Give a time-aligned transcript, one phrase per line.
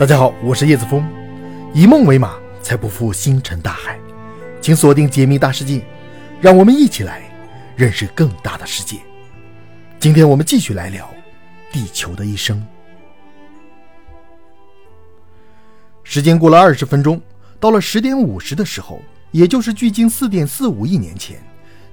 [0.00, 1.06] 大家好，我是叶子峰，
[1.74, 4.00] 以梦为马，才不负星辰大海。
[4.58, 5.84] 请锁定解密大世界，
[6.40, 7.30] 让我们一起来
[7.76, 8.96] 认识更大的世界。
[9.98, 11.06] 今天我们继续来聊
[11.70, 12.66] 地球的一生。
[16.02, 17.20] 时间过了二十分钟，
[17.60, 21.44] 到了十点五十的时候，也就是距今四点四五亿年前，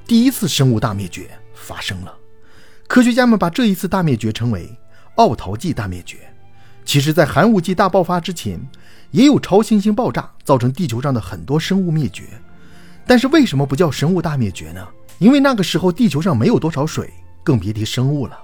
[0.06, 2.18] 第一次生物大灭绝发生了。
[2.88, 4.74] 科学家们把这一次大灭绝称为
[5.16, 6.20] 奥陶纪大灭绝。
[6.88, 8.58] 其实，在寒武纪大爆发之前，
[9.12, 12.24] 也有超新星爆炸造成地球上的很多生物灭绝。
[13.06, 14.88] 但是为什么不叫生物大灭绝呢？
[15.20, 17.14] 因为那个时候地球上没有多少水，
[17.44, 18.40] 更别提生物了。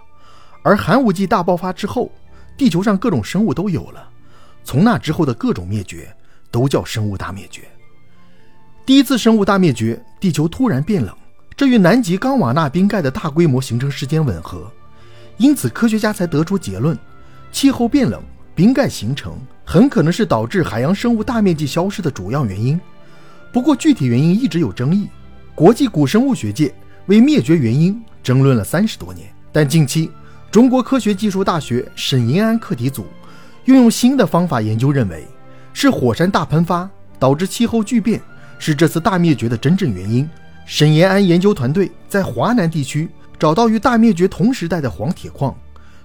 [0.61, 2.11] 而寒武纪大爆发之后，
[2.57, 4.09] 地球上各种生物都有了。
[4.65, 6.13] 从那之后的各种灭绝
[6.51, 7.61] 都叫生物大灭绝。
[8.85, 11.15] 第一次生物大灭绝，地球突然变冷，
[11.55, 14.69] 这与南极冈瓦纳冰盖的大规模形成时间吻合，
[15.37, 16.97] 因此科学家才得出结论：
[17.49, 18.21] 气候变冷。
[18.55, 19.35] 冰盖形成
[19.65, 22.79] 很可能是导致海洋生物大面积消失的主要原因，
[23.51, 25.09] 不过具体原因一直有争议。
[25.55, 26.73] 国际古生物学界
[27.07, 30.11] 为灭绝原因争论了三十多年，但近期
[30.51, 33.05] 中国科学技术大学沈延安课题组
[33.65, 35.25] 运用新的方法研究，认为
[35.73, 38.21] 是火山大喷发导致气候巨变，
[38.59, 40.29] 是这次大灭绝的真正原因。
[40.65, 45.55] 沈延安研究团队在华南地区找到与大灭绝同时代的黄铁矿。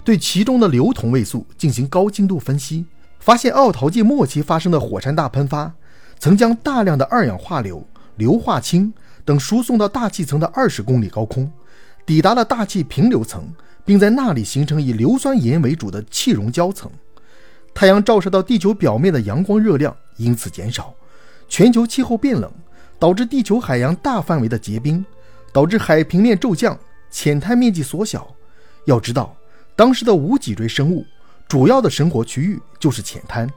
[0.03, 2.85] 对其中的硫同位素进行高精度分析，
[3.19, 5.71] 发现奥陶纪末期发生的火山大喷发，
[6.17, 8.91] 曾将大量的二氧化硫、硫化氢
[9.23, 11.51] 等输送到大气层的二十公里高空，
[12.05, 13.47] 抵达了大气平流层，
[13.85, 16.89] 并在那里形成以硫酸盐为主的气溶胶层。
[17.73, 20.93] 太阳照射到地球表面的阳光热量因此减少，
[21.47, 22.51] 全球气候变冷，
[22.97, 25.05] 导致地球海洋大范围的结冰，
[25.53, 26.77] 导致海平面骤降，
[27.11, 28.27] 浅滩面积缩小。
[28.85, 29.35] 要知道。
[29.79, 31.05] 当时的无脊椎生物
[31.47, 33.49] 主要的生活区域就是浅滩，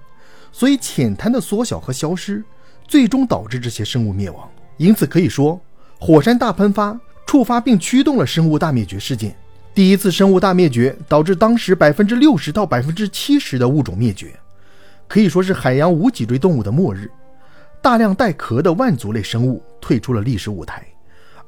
[0.53, 2.45] 所以浅滩的缩小和消失，
[2.87, 4.49] 最终导致这些生物灭亡。
[4.77, 5.61] 因此可以说，
[5.99, 6.97] 火山大喷发
[7.27, 9.37] 触发并驱动了生物大灭绝事件。
[9.75, 14.32] 第一次生物大灭绝导致当时百分之六十到百分之七十的物种灭绝，
[15.09, 17.11] 可以说是海洋无脊椎动物的末日。
[17.82, 20.87] 大量带壳的腕足类生物退出了历史舞台，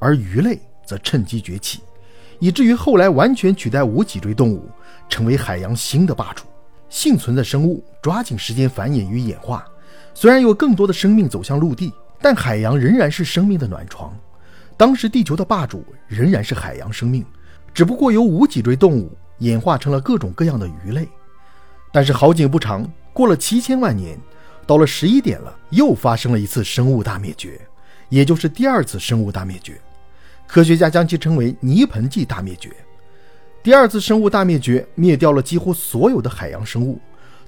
[0.01, 1.79] 而鱼类则趁机崛起。
[2.45, 4.69] 以至于后来完全取代无脊椎动物，
[5.09, 6.45] 成为海洋新的霸主。
[6.91, 9.65] 幸存的生物抓紧时间繁衍与演化。
[10.13, 11.91] 虽然有更多的生命走向陆地，
[12.21, 14.15] 但海洋仍然是生命的暖床。
[14.77, 17.25] 当时地球的霸主仍然是海洋生命，
[17.73, 21.09] 只不过由无脊椎动物演化成了各种各样的鱼类。
[21.95, 24.21] 但是好景不长，过了七千万年，
[24.67, 27.59] 到了十一点了，又发生了一次生物大灭绝，
[28.11, 29.81] 也就是第二次生物大灭绝。
[30.55, 32.71] 科学家将其称为泥盆纪大灭绝。
[33.61, 37.01] 第二次生物大灭绝灭掉了几乎所有的海洋生物，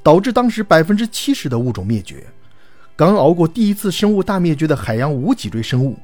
[0.03, 2.27] 导致当时百分之七十的物种灭绝。
[2.97, 5.97] 刚熬过第一次生物大灭绝的海洋无脊椎生物，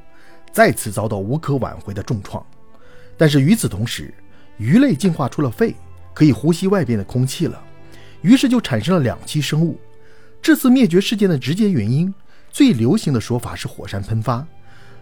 [0.52, 2.40] 再次遭到无可挽回的重创。
[3.16, 4.14] 但是与此同时，
[4.56, 5.74] 鱼类进化出了肺，
[6.14, 7.60] 可以呼吸外边的空气了，
[8.20, 9.76] 于是就产生了两栖生物。
[10.40, 12.14] 这次灭绝事件的直接原因，
[12.52, 14.46] 最流行的说法是火山喷发。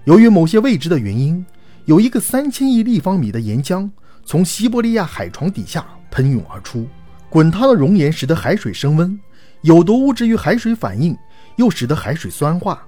[0.04, 1.44] 由于某些未知的原因。
[1.86, 3.90] 有一个三千亿立方米的岩浆
[4.24, 6.86] 从西伯利亚海床底下喷涌而出，
[7.28, 9.18] 滚烫的熔岩使得海水升温，
[9.62, 11.16] 有毒物质与海水反应，
[11.56, 12.82] 又使得海水酸化，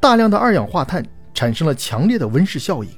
[0.00, 2.90] 大量的二氧化碳产生了强烈的温室效应。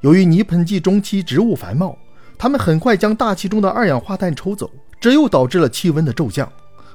[0.00, 1.96] 由于泥盆纪中期植物繁茂，
[2.38, 6.50] 它们很快将大气中的二氧化碳抽走，这又导致了气温的骤降。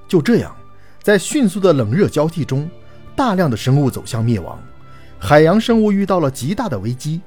[0.08, 0.54] 就这样，
[1.02, 2.70] 在迅速的冷热交替中，
[3.16, 4.60] 大量的生物走向灭亡，
[5.20, 7.22] 海洋生物遇到了极大的危机。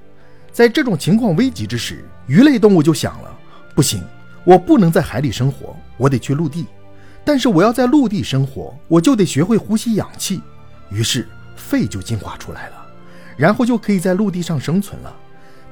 [0.52, 3.38] 在这种情况危急之时，鱼类动物就想了：
[3.74, 4.02] 不行，
[4.44, 6.66] 我不能在海里生活，我得去陆地。
[7.24, 10.42] 但是我要在陆地生活，我就得学会呼吸氧气。
[10.90, 12.86] 于是肺就进化出来了，
[13.36, 15.14] 然后就可以在陆地上生存了。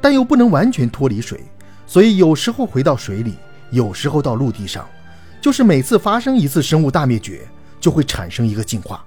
[0.00, 1.43] 但又不能完全脱离水，
[1.87, 3.34] 所以有时候回到水里，
[3.71, 4.87] 有时候到陆地上。
[5.41, 7.41] 就是每次发生一次生物大灭绝，
[7.80, 9.04] 就会产生一个进化。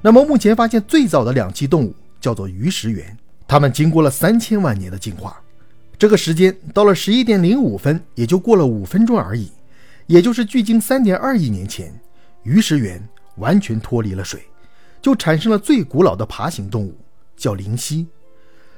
[0.00, 3.16] 那么目前发现最早的两栖动物叫做鱼食猿。
[3.46, 5.40] 它们经过了三千万年的进化，
[5.98, 9.50] 这个时间到了十一点零五分，也就过了五分钟而已，
[10.06, 11.92] 也就是距今三点二亿年前，
[12.42, 13.06] 鱼食猿
[13.36, 14.42] 完全脱离了水，
[15.00, 16.96] 就产生了最古老的爬行动物，
[17.36, 18.06] 叫灵犀。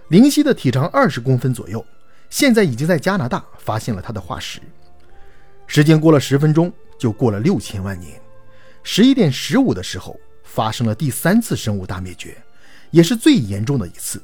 [0.09, 1.85] 灵犀的体长二十公分左右，
[2.29, 4.61] 现在已经在加拿大发现了它的化石。
[5.67, 8.21] 时间过了十分钟，就过了六千万年，
[8.83, 12.37] 十一点十五的时候，发生了第三次生物大灭绝，
[12.91, 14.23] 也是最严重的一次。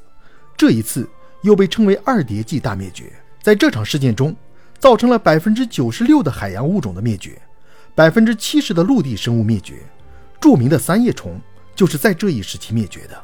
[0.63, 1.05] 这一次
[1.41, 3.11] 又被称为二叠纪大灭绝，
[3.41, 4.33] 在这场事件中，
[4.79, 7.37] 造成了百分之九十六的海洋物种的灭绝，
[7.93, 9.79] 百分之七十的陆地生物灭绝，
[10.39, 11.37] 著名的三叶虫
[11.75, 13.21] 就是在这一时期灭绝的。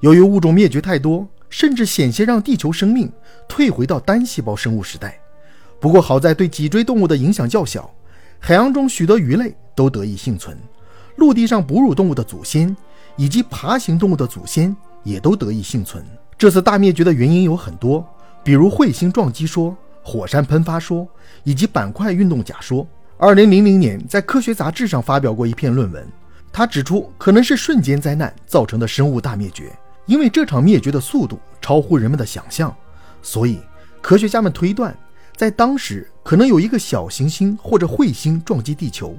[0.00, 3.10] 由于物种灭绝太多，甚至险些让地球生命
[3.48, 5.18] 退回到单细胞生物时代。
[5.80, 7.90] 不过好在对脊椎动物的影响较小，
[8.38, 10.54] 海洋中许多鱼类都得以幸存，
[11.16, 12.76] 陆地上哺乳动物的祖先
[13.16, 16.04] 以及爬行动物的祖先也都得以幸存。
[16.38, 18.06] 这次大灭绝的原因有很多，
[18.44, 21.04] 比如彗星撞击说、火山喷发说
[21.42, 22.86] 以及板块运动假说。
[23.16, 26.06] 二零零零年，在科学杂志上发表过一篇论文，
[26.52, 29.76] 他指出可能是瞬间灾难造成的生物大灭绝，
[30.06, 32.72] 因为这场灭绝的速度超乎人们的想象，
[33.20, 33.58] 所以
[34.00, 34.96] 科学家们推断，
[35.36, 39.18] 在当时可能有一个小行星或者彗星撞击地球，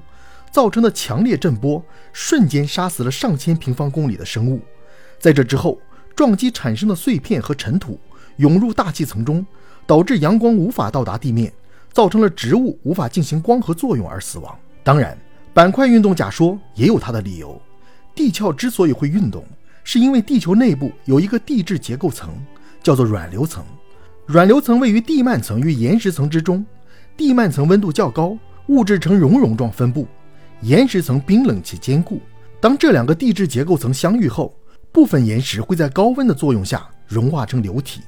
[0.54, 1.84] 造成的强烈震波
[2.14, 4.62] 瞬间杀死了上千平方公里的生物，
[5.20, 5.78] 在这之后，
[6.20, 7.98] 撞击产生的碎片和尘土
[8.36, 9.46] 涌入大气层中，
[9.88, 11.50] 导致阳光无法到达地面。
[11.94, 14.54] 造成了植物无法进行光合作用而死亡。
[14.84, 15.18] 当然，
[15.54, 17.58] 板块运动假说也有它的理由。
[18.14, 19.46] 地壳之所以会运动，
[19.86, 22.32] 是因为地球内部有一个地质结构层，
[22.84, 23.64] 叫做软流层。
[24.26, 26.66] 软流层位于地幔层与岩石层之中，
[27.16, 28.38] 地幔层温度较高，
[28.68, 30.06] 物质呈熔融状分布；
[30.64, 32.22] 岩石层冰冷且坚固。
[32.60, 34.54] 当这两个地质结构层相遇后，
[34.92, 38.02] 部分岩石会在高温的作用下融化成流体，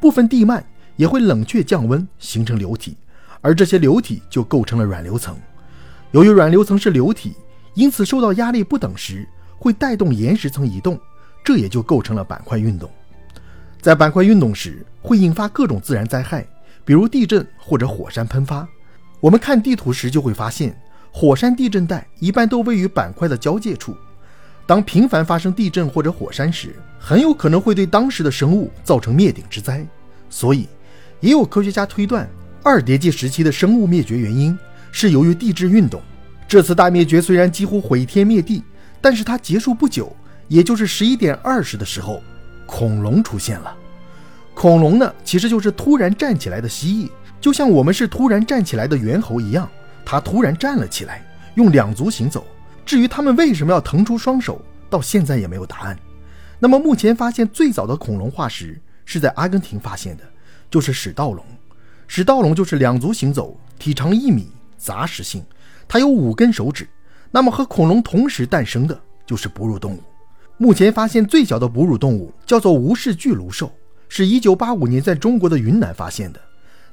[0.00, 0.62] 部分地幔
[0.96, 2.96] 也会冷却降温形成流体。
[3.40, 5.36] 而这些流体就构成了软流层。
[6.10, 7.34] 由于软流层是流体，
[7.74, 9.26] 因此受到压力不等时
[9.56, 10.98] 会带动岩石层移动，
[11.44, 12.90] 这也就构成了板块运动。
[13.80, 16.44] 在板块运动时，会引发各种自然灾害，
[16.84, 18.66] 比如地震或者火山喷发。
[19.20, 20.76] 我们看地图时就会发现，
[21.12, 23.96] 火山地震带一般都位于板块的交界处。
[24.68, 29.82] 当频繁发生地震或者火山时，很有可能会对当时的生物造成灭顶之灾。
[30.28, 30.68] 所以，
[31.20, 32.28] 也有科学家推断。
[32.62, 34.58] 二叠纪时期的生物灭绝原因
[34.92, 36.02] 是由于地质运动。
[36.46, 38.62] 这次大灭绝虽然几乎毁天灭地，
[39.00, 40.14] 但是它结束不久，
[40.48, 42.22] 也就是十一点二十的时候，
[42.66, 43.74] 恐龙出现了。
[44.52, 47.10] 恐龙呢，其实就是突然站起来的蜥蜴，
[47.40, 49.66] 就像我们是突然站起来的猿猴一样，
[50.04, 52.46] 它突然站了起来，用两足行走。
[52.88, 55.98] 至于它们为什么要腾出双手，到现在也没有答案。
[56.58, 60.24] 那么目前发现最早的恐龙化石是在阿根廷发现的，
[60.70, 61.44] 就是史盗龙。
[62.06, 65.44] 史盗龙就是两足行走，体长一米，杂食性，
[65.86, 66.88] 它有五根手指。
[67.30, 70.02] 那么和恐龙同时诞生的就是哺乳动物。
[70.56, 73.70] 目前发现最小的哺乳动物叫做吴氏巨颅兽，
[74.08, 76.40] 是一九八五年在中国的云南发现的。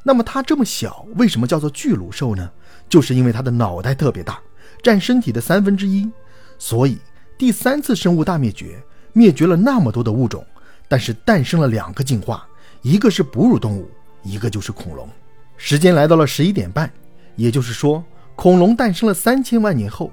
[0.03, 2.51] 那么它这么小，为什么叫做巨颅兽呢？
[2.89, 4.37] 就是因为它的脑袋特别大，
[4.81, 6.09] 占身体的三分之一。
[6.57, 6.97] 所以
[7.37, 8.81] 第三次生物大灭绝，
[9.13, 10.45] 灭绝了那么多的物种，
[10.87, 12.47] 但是诞生了两个进化，
[12.81, 13.89] 一个是哺乳动物。
[14.27, 15.07] 一个就是恐龙。
[15.55, 16.91] 时间来到了十一点半，
[17.35, 18.03] 也就是说，
[18.35, 20.11] 恐龙诞生了三千万年后，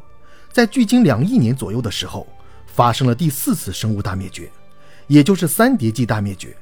[0.52, 2.26] 在距今两亿年左右的时候，
[2.66, 4.50] 发生了第四次生物大灭绝，
[5.06, 6.55] 也就是三叠纪大灭绝。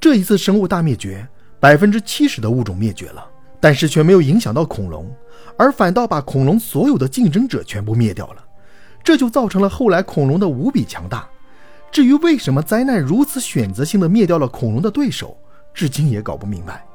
[0.00, 1.28] 这一次生物大灭绝，
[1.60, 3.22] 百分之七十的物种灭绝了，
[3.66, 5.12] 但是却没有影响到恐龙，
[5.56, 8.44] 而反倒把恐龙所有的竞争者全部灭掉了。
[9.02, 11.28] 这就造成了后来恐龙的无比强大。
[11.90, 15.36] 至于为什么灾难如此选择性的灭掉了恐龙的对手？
[15.74, 16.86] 至今也搞不明白，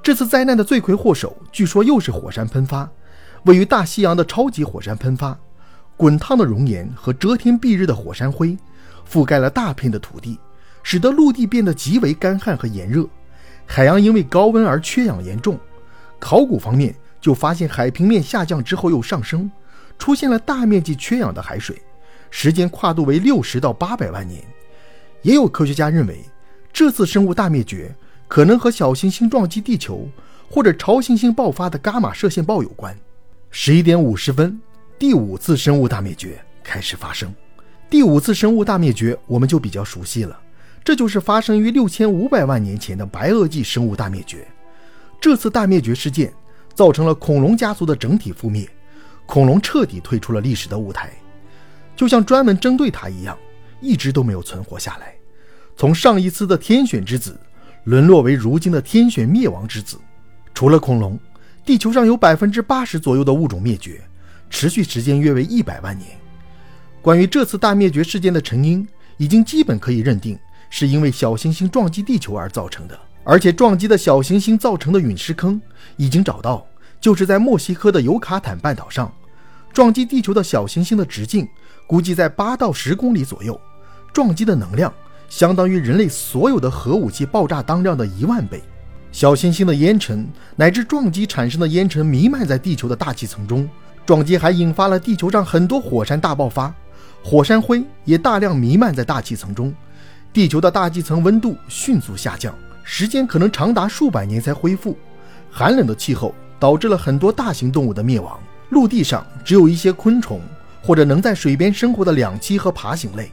[0.00, 2.88] 这次灾难的罪魁祸首据说又是火山喷发。
[3.46, 5.36] 位于大西洋的超级火山喷发，
[5.96, 8.56] 滚烫的熔岩和遮天蔽日的火山灰
[9.10, 10.38] 覆盖了大片的土地，
[10.84, 13.04] 使得陆地变得极为干旱和炎热。
[13.66, 15.58] 海洋因为高温而缺氧严重。
[16.22, 19.50] 考古方面就发现海平面下降之后又上升，
[19.98, 21.82] 出现了大面积缺氧的海水，
[22.30, 24.40] 时间跨度为六十到八百万年。
[25.22, 26.20] 也有科学家认为，
[26.72, 27.92] 这次生物大灭绝。
[28.28, 30.08] 可能和小行星撞击地球，
[30.48, 32.96] 或者超新星爆发的伽马射线暴有关。
[33.50, 34.58] 十一点五十分，
[34.98, 37.34] 第五次生物大灭绝开始发生。
[37.90, 40.40] 第五次生物大灭绝我们就比较熟悉了，
[40.84, 44.46] 这就是发生于六千五百万年前的白垩纪生物大灭绝。
[45.22, 46.34] 这次大灭绝事件
[46.74, 48.68] 造成了恐龙家族的整体覆灭，
[49.24, 51.10] 恐龙彻底退出了历史的舞台，
[51.96, 53.38] 就像专门针对它一样，
[53.80, 55.14] 一直都没有存活下来。
[55.76, 57.38] 从上一次的天选之子。
[57.84, 59.98] 沦落为如今的天选灭亡之子。
[60.54, 61.18] 除了恐龙，
[61.64, 64.00] 地球上有百分之八十左右的物种灭绝，
[64.48, 66.10] 持续时间约为一百万年。
[67.00, 68.86] 关于这次大灭绝事件的成因，
[69.16, 70.38] 已经基本可以认定
[70.70, 72.96] 是因为小行星撞击地球而造成的。
[73.24, 75.60] 而且撞击的小行星造成的陨石坑
[75.96, 76.66] 已经找到，
[77.00, 79.12] 就是在墨西哥的尤卡坦半岛上。
[79.72, 81.48] 撞击地球的小行星的直径
[81.86, 83.58] 估计在八到十公里左右，
[84.12, 84.92] 撞击的能量。
[85.28, 88.62] 相当于人类所有的核武器爆炸当量的一万倍。
[89.12, 93.66] 小行星的烟尘乃至撞击产生的烟尘弥漫在地球的大气层中，
[94.04, 96.74] 撞击还引发了地球上很多火山大爆发，
[97.24, 99.74] 火山灰也大量弥漫在大气层中，
[100.34, 104.96] 地球的大气层温度迅速下降，时间可能长达数百年才恢复。
[105.50, 110.40] 寒冷的气候导致了很多大型动物的灭亡，陆地上只有一些昆虫
[110.82, 113.30] 或者能在水边生活的两栖和爬行类，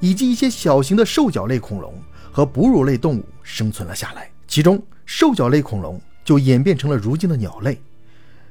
[0.00, 1.92] 以及一些小型的兽脚类恐龙
[2.32, 4.30] 和哺乳类动物生存了下来。
[4.46, 7.78] 其中，兽脚类恐龙就演变成了如今的鸟类。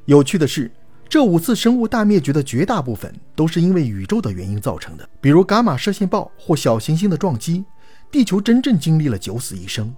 [0.06, 0.72] 有趣的是，
[1.10, 7.66] 这五次生物大灭绝的绝大部分都是因为宇宙的原因造成的，比如伽马射线暴或小行星的撞击。
[8.10, 9.94] 地球真正经历了九死一生。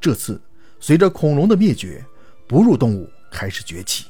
[0.00, 0.40] 这次，
[0.80, 2.04] 随着恐龙的灭绝，
[2.46, 4.06] 哺乳动物开始崛起。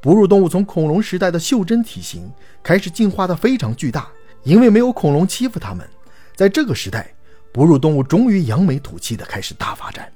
[0.00, 2.30] 哺乳动物从恐龙时代的袖珍体型
[2.62, 4.08] 开始进化的非常巨大，
[4.44, 5.88] 因为没有恐龙欺负它们，
[6.36, 7.12] 在这个时代，
[7.52, 10.12] 哺乳动物终于扬眉吐气的开始大发展。